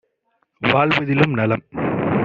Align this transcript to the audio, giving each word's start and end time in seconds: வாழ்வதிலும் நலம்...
வாழ்வதிலும் 0.61 1.33
நலம்... 1.33 1.65